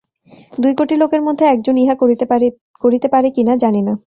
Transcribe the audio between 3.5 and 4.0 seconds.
জানি না।